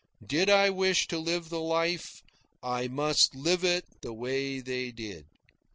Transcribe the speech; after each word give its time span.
Did 0.25 0.49
I 0.49 0.71
wish 0.71 1.05
to 1.09 1.19
live 1.19 1.49
the 1.49 1.59
life, 1.59 2.23
I 2.63 2.87
must 2.87 3.35
live 3.35 3.63
it 3.63 3.85
the 4.01 4.13
way 4.13 4.59
they 4.59 4.89
did. 4.91 5.27